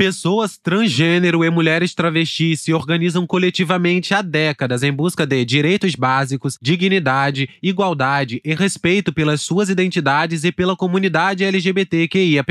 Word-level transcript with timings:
Pessoas 0.00 0.56
transgênero 0.56 1.44
e 1.44 1.50
mulheres 1.50 1.94
travestis 1.94 2.62
se 2.62 2.72
organizam 2.72 3.26
coletivamente 3.26 4.14
há 4.14 4.22
décadas 4.22 4.82
em 4.82 4.90
busca 4.90 5.26
de 5.26 5.44
direitos 5.44 5.94
básicos, 5.94 6.56
dignidade, 6.58 7.50
igualdade 7.62 8.40
e 8.42 8.54
respeito 8.54 9.12
pelas 9.12 9.42
suas 9.42 9.68
identidades 9.68 10.42
e 10.42 10.50
pela 10.50 10.74
comunidade 10.74 11.44
LGBTQIAP+. 11.44 12.50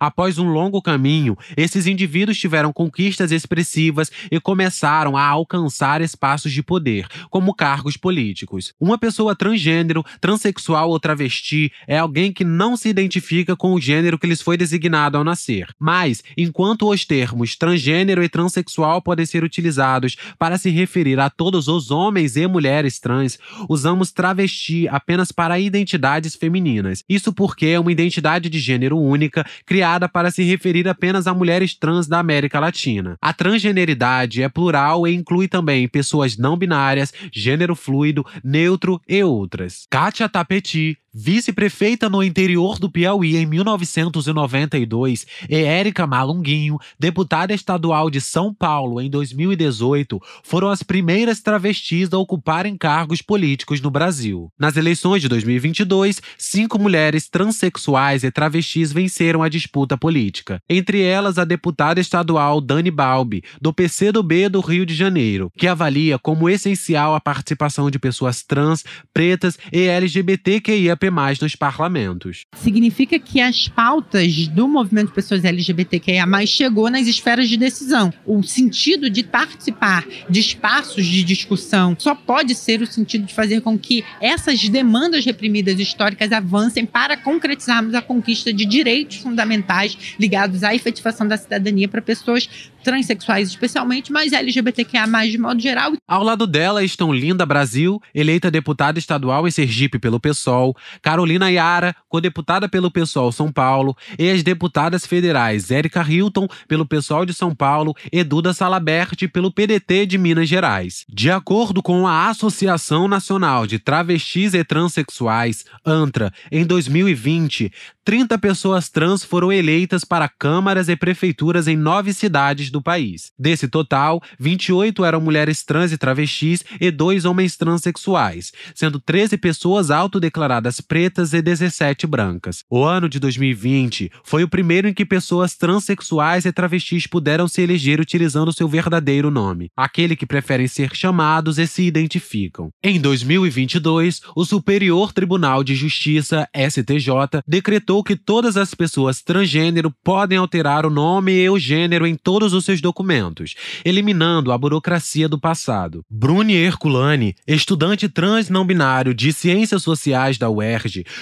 Após 0.00 0.38
um 0.38 0.48
longo 0.48 0.80
caminho, 0.80 1.36
esses 1.54 1.86
indivíduos 1.86 2.38
tiveram 2.38 2.72
conquistas 2.72 3.30
expressivas 3.30 4.10
e 4.32 4.40
começaram 4.40 5.18
a 5.18 5.22
alcançar 5.22 6.00
espaços 6.00 6.50
de 6.50 6.62
poder, 6.62 7.06
como 7.28 7.54
cargos 7.54 7.98
políticos. 7.98 8.72
Uma 8.80 8.96
pessoa 8.96 9.36
transgênero, 9.36 10.02
transexual 10.18 10.88
ou 10.88 10.98
travesti 10.98 11.70
é 11.86 11.98
alguém 11.98 12.32
que 12.32 12.42
não 12.42 12.74
se 12.74 12.88
identifica 12.88 13.54
com 13.54 13.74
o 13.74 13.80
gênero 13.82 14.18
que 14.18 14.26
lhes 14.26 14.40
foi 14.40 14.56
designado 14.56 15.18
ao 15.18 15.24
nascer. 15.24 15.68
Mas, 15.78 16.24
enquanto 16.38 16.85
os 16.88 17.04
termos 17.04 17.56
transgênero 17.56 18.22
e 18.22 18.28
transexual 18.28 19.00
podem 19.02 19.26
ser 19.26 19.44
utilizados 19.44 20.16
para 20.38 20.58
se 20.58 20.70
referir 20.70 21.18
a 21.20 21.30
todos 21.30 21.68
os 21.68 21.90
homens 21.90 22.36
e 22.36 22.46
mulheres 22.46 22.98
trans, 22.98 23.38
usamos 23.68 24.12
travesti 24.12 24.88
apenas 24.88 25.32
para 25.32 25.58
identidades 25.58 26.34
femininas. 26.34 27.02
Isso 27.08 27.32
porque 27.32 27.66
é 27.66 27.80
uma 27.80 27.92
identidade 27.92 28.48
de 28.48 28.58
gênero 28.58 28.98
única 28.98 29.44
criada 29.64 30.08
para 30.08 30.30
se 30.30 30.42
referir 30.42 30.88
apenas 30.88 31.26
a 31.26 31.34
mulheres 31.34 31.74
trans 31.74 32.06
da 32.06 32.18
América 32.18 32.60
Latina. 32.60 33.16
A 33.20 33.32
transgeneridade 33.32 34.42
é 34.42 34.48
plural 34.48 35.06
e 35.06 35.14
inclui 35.14 35.48
também 35.48 35.88
pessoas 35.88 36.36
não 36.36 36.56
binárias, 36.56 37.12
gênero 37.32 37.74
fluido, 37.74 38.24
neutro 38.42 39.00
e 39.08 39.22
outras. 39.22 39.86
Kátia 39.90 40.28
Tapeti, 40.28 40.98
vice-prefeita 41.18 42.10
no 42.10 42.22
interior 42.22 42.78
do 42.78 42.90
Piauí 42.90 43.38
em 43.38 43.46
1992, 43.46 45.26
e 45.48 45.56
Érica 45.56 46.06
Malunguinho, 46.06 46.78
deputada 47.00 47.54
estadual 47.54 48.10
de 48.10 48.20
São 48.20 48.52
Paulo 48.52 49.00
em 49.00 49.08
2018, 49.08 50.20
foram 50.42 50.68
as 50.68 50.82
primeiras 50.82 51.40
travestis 51.40 52.12
a 52.12 52.18
ocuparem 52.18 52.76
cargos 52.76 53.22
políticos 53.22 53.80
no 53.80 53.90
Brasil. 53.90 54.52
Nas 54.58 54.76
eleições 54.76 55.22
de 55.22 55.28
2022, 55.28 56.20
cinco 56.36 56.78
mulheres 56.78 57.30
transexuais 57.30 58.22
e 58.22 58.30
travestis 58.30 58.92
venceram 58.92 59.42
a 59.42 59.48
disputa 59.48 59.96
política. 59.96 60.60
Entre 60.68 61.00
elas, 61.00 61.38
a 61.38 61.44
deputada 61.44 61.98
estadual 61.98 62.60
Dani 62.60 62.90
Balbi, 62.90 63.42
do 63.58 63.72
PCdoB 63.72 64.50
do 64.50 64.60
Rio 64.60 64.84
de 64.84 64.94
Janeiro, 64.94 65.50
que 65.56 65.66
avalia 65.66 66.18
como 66.18 66.50
essencial 66.50 67.14
a 67.14 67.20
participação 67.20 67.90
de 67.90 67.98
pessoas 67.98 68.42
trans, 68.42 68.84
pretas 69.14 69.58
e 69.72 69.86
LGBTQIA+ 69.86 71.05
mais 71.10 71.40
nos 71.40 71.54
parlamentos. 71.54 72.42
Significa 72.56 73.18
que 73.18 73.40
as 73.40 73.68
pautas 73.68 74.48
do 74.48 74.68
movimento 74.68 75.08
de 75.08 75.14
pessoas 75.14 75.44
LGBTQIA 75.44 76.26
chegou 76.46 76.90
nas 76.90 77.06
esferas 77.06 77.48
de 77.48 77.56
decisão. 77.56 78.12
O 78.24 78.42
sentido 78.42 79.08
de 79.10 79.22
participar 79.22 80.06
de 80.28 80.40
espaços 80.40 81.04
de 81.06 81.22
discussão 81.22 81.96
só 81.98 82.14
pode 82.14 82.54
ser 82.54 82.82
o 82.82 82.86
sentido 82.86 83.26
de 83.26 83.34
fazer 83.34 83.60
com 83.60 83.78
que 83.78 84.04
essas 84.20 84.68
demandas 84.68 85.24
reprimidas 85.24 85.78
históricas 85.78 86.32
avancem 86.32 86.86
para 86.86 87.16
concretizarmos 87.16 87.94
a 87.94 88.02
conquista 88.02 88.52
de 88.52 88.64
direitos 88.64 89.18
fundamentais 89.18 90.16
ligados 90.18 90.62
à 90.62 90.74
efetivação 90.74 91.26
da 91.26 91.36
cidadania 91.36 91.88
para 91.88 92.02
pessoas 92.02 92.48
transexuais 92.86 93.48
especialmente, 93.48 94.12
mas 94.12 94.32
LGBTQIA+, 94.32 95.06
de 95.28 95.38
modo 95.38 95.60
geral. 95.60 95.92
Ao 96.06 96.22
lado 96.22 96.46
dela 96.46 96.84
estão 96.84 97.12
Linda 97.12 97.44
Brasil, 97.44 98.00
eleita 98.14 98.48
deputada 98.48 98.96
estadual 98.96 99.48
em 99.48 99.50
Sergipe 99.50 99.98
pelo 99.98 100.20
PSOL, 100.20 100.76
Carolina 101.02 101.50
Yara, 101.50 101.94
co-deputada 102.08 102.68
pelo 102.68 102.90
PSOL 102.90 103.32
São 103.32 103.52
Paulo, 103.52 103.96
e 104.18 104.30
as 104.30 104.42
deputadas 104.42 105.06
federais 105.06 105.70
Érica 105.70 106.02
Hilton, 106.02 106.48
pelo 106.68 106.86
PSOL 106.86 107.26
de 107.26 107.34
São 107.34 107.54
Paulo, 107.54 107.94
e 108.12 108.22
Duda 108.22 108.52
Salabert, 108.52 109.28
pelo 109.32 109.52
PDT 109.52 110.06
de 110.06 110.18
Minas 110.18 110.48
Gerais. 110.48 111.04
De 111.08 111.30
acordo 111.30 111.82
com 111.82 112.06
a 112.06 112.28
Associação 112.28 113.08
Nacional 113.08 113.66
de 113.66 113.78
Travestis 113.78 114.54
e 114.54 114.64
Transsexuais, 114.64 115.64
ANTRA, 115.84 116.32
em 116.50 116.64
2020, 116.64 117.72
30 118.06 118.38
pessoas 118.38 118.88
trans 118.88 119.24
foram 119.24 119.52
eleitas 119.52 120.04
para 120.04 120.28
câmaras 120.28 120.88
e 120.88 120.94
prefeituras 120.94 121.66
em 121.66 121.76
nove 121.76 122.12
cidades 122.12 122.70
do 122.70 122.80
país. 122.80 123.32
Desse 123.36 123.66
total, 123.66 124.22
28 124.38 125.04
eram 125.04 125.20
mulheres 125.20 125.64
trans 125.64 125.90
e 125.90 125.98
travestis 125.98 126.64
e 126.80 126.90
dois 126.92 127.24
homens 127.24 127.56
transexuais, 127.56 128.52
sendo 128.76 129.00
13 129.00 129.36
pessoas 129.36 129.90
autodeclaradas 129.90 130.80
pretas 130.86 131.32
e 131.32 131.42
17 131.42 132.06
brancas. 132.06 132.62
O 132.70 132.84
ano 132.84 133.08
de 133.08 133.18
2020 133.18 134.10
foi 134.22 134.42
o 134.42 134.48
primeiro 134.48 134.88
em 134.88 134.94
que 134.94 135.04
pessoas 135.04 135.56
transexuais 135.56 136.44
e 136.44 136.52
travestis 136.52 137.06
puderam 137.06 137.48
se 137.48 137.62
eleger 137.62 138.00
utilizando 138.00 138.52
seu 138.52 138.68
verdadeiro 138.68 139.30
nome, 139.30 139.70
aquele 139.76 140.16
que 140.16 140.26
preferem 140.26 140.68
ser 140.68 140.94
chamados 140.94 141.58
e 141.58 141.66
se 141.66 141.82
identificam. 141.82 142.70
Em 142.82 143.00
2022, 143.00 144.20
o 144.34 144.44
Superior 144.44 145.12
Tribunal 145.12 145.64
de 145.64 145.74
Justiça, 145.74 146.48
STJ, 146.54 147.42
decretou 147.46 148.02
que 148.02 148.16
todas 148.16 148.56
as 148.56 148.74
pessoas 148.74 149.22
transgênero 149.22 149.92
podem 150.04 150.38
alterar 150.38 150.86
o 150.86 150.90
nome 150.90 151.32
e 151.32 151.48
o 151.48 151.58
gênero 151.58 152.06
em 152.06 152.14
todos 152.14 152.52
os 152.52 152.64
seus 152.64 152.80
documentos, 152.80 153.54
eliminando 153.84 154.52
a 154.52 154.58
burocracia 154.58 155.28
do 155.28 155.38
passado. 155.38 156.02
Bruni 156.10 156.54
Herculani, 156.54 157.34
estudante 157.46 158.08
trans 158.08 158.48
não 158.48 158.66
binário 158.66 159.14
de 159.14 159.32
Ciências 159.32 159.82
Sociais 159.82 160.38
da 160.38 160.50
UERJ, 160.50 160.65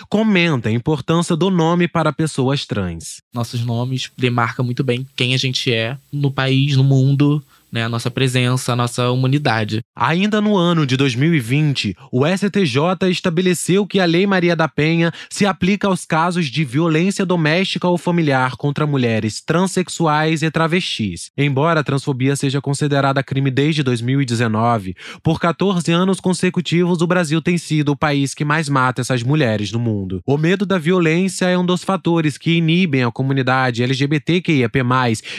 comenta 0.09 0.69
a 0.69 0.73
importância 0.73 1.37
do 1.37 1.51
nome 1.51 1.89
para 1.89 2.13
pessoas 2.13 2.65
trans. 2.67 3.19
Nossos 3.33 3.65
nomes 3.65 4.11
demarcam 4.17 4.65
muito 4.65 4.83
bem 4.83 5.07
quem 5.17 5.35
a 5.35 5.37
gente 5.37 5.73
é 5.73 5.97
no 6.13 6.31
país, 6.31 6.77
no 6.77 6.85
mundo, 6.85 7.43
né, 7.75 7.83
a 7.83 7.89
nossa 7.89 8.09
presença, 8.09 8.73
a 8.73 8.77
nossa 8.77 9.11
humanidade. 9.11 9.83
Ainda 9.97 10.41
no 10.41 10.57
ano 10.57 10.87
de 10.87 10.97
2020, 10.97 11.97
o 12.13 12.25
STJ 12.25 13.11
estabeleceu 13.11 13.85
que 13.85 13.99
a 13.99 14.05
Lei 14.05 14.29
Maria 14.29 14.55
da 14.55 14.69
Penha 14.69 15.13
se 15.29 15.45
aplica 15.45 15.89
aos 15.89 16.05
casos 16.05 16.47
de 16.47 16.65
violência 16.65 17.27
doméstica 17.27 17.89
ou 17.89 17.99
familiar 17.99 18.55
contra 18.55 18.87
mulheres 18.87 19.43
transexuais 19.45 20.45
e 20.45 20.51
travestis. 20.53 21.33
Embora 21.37 21.81
a 21.81 21.85
transfobia 21.85 22.37
seja 22.37 22.61
considerada 22.61 23.25
crime 23.25 23.51
desde 23.51 23.83
2019, 23.83 24.95
por 25.21 25.41
14 25.41 25.91
anos 25.91 26.21
consecutivos 26.21 27.01
o 27.01 27.07
Brasil 27.09 27.43
tem 27.43 27.59
sido 27.59 27.91
o 27.91 27.97
país 27.97 28.35
que 28.35 28.45
mais 28.45 28.69
mata 28.69 29.01
essas 29.01 29.25
mulheres 29.25 29.73
no 29.73 29.81
mundo. 29.81 30.21
O 30.25 30.39
medo 30.39 30.65
da 30.65 30.79
violência 30.79 31.47
é 31.47 31.59
um 31.59 31.67
dos 31.67 31.83
fatores 31.83 32.39
que 32.39 32.53
inibem 32.53 33.03
a 33.03 33.11
comunidade 33.11 33.83
LGBTQIAP+, 33.83 34.79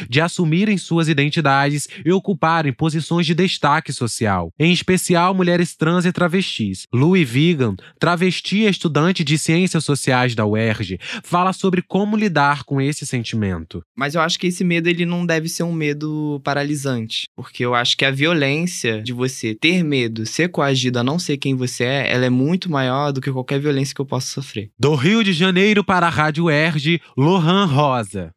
de 0.10 0.20
assumirem 0.20 0.78
suas 0.78 1.08
identidades 1.08 1.88
e 2.04 2.12
ocuparem 2.26 2.74
posições 2.74 3.28
de 3.28 3.36
destaque 3.36 3.94
social, 3.94 4.52
em 4.60 4.74
especial 4.74 5.36
mulheres 5.36 5.76
trans 5.76 6.06
e 6.06 6.12
travestis. 6.12 6.88
Louis 6.92 7.30
Vigan, 7.30 7.76
travesti 8.00 8.64
e 8.64 8.68
estudante 8.68 9.24
de 9.24 9.38
ciências 9.38 9.86
sociais 9.86 10.34
da 10.34 10.44
UERJ, 10.44 10.98
fala 11.24 11.54
sobre 11.54 11.84
como 11.84 12.18
lidar 12.18 12.64
com 12.64 12.82
esse 12.82 13.06
sentimento. 13.06 13.84
Mas 13.96 14.16
eu 14.16 14.22
acho 14.22 14.40
que 14.40 14.48
esse 14.48 14.64
medo 14.64 14.90
ele 14.90 15.06
não 15.06 15.24
deve 15.24 15.48
ser 15.48 15.62
um 15.62 15.72
medo 15.72 16.42
paralisante, 16.44 17.28
porque 17.36 17.64
eu 17.64 17.76
acho 17.76 17.96
que 17.96 18.04
a 18.04 18.10
violência 18.10 19.04
de 19.04 19.14
você 19.14 19.54
ter 19.54 19.84
medo, 19.84 20.26
ser 20.26 20.50
coagido 20.50 20.98
a 20.98 21.04
não 21.04 21.20
ser 21.20 21.38
quem 21.38 21.54
você 21.54 21.84
é, 21.84 22.12
ela 22.12 22.26
é 22.26 22.30
muito 22.30 22.72
maior 22.72 23.12
do 23.12 23.22
que 23.22 23.32
qualquer 23.32 23.60
violência 23.60 23.94
que 23.94 24.02
eu 24.02 24.06
possa 24.06 24.28
sofrer. 24.28 24.72
Do 24.80 24.96
Rio 24.96 25.24
de 25.24 25.32
Janeiro 25.32 25.84
para 25.84 26.08
a 26.08 26.10
Rádio 26.10 26.46
UERJ, 26.46 27.00
Lohan 27.16 27.66
Rosa. 27.66 28.34